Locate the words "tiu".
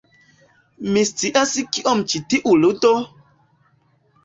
2.33-2.57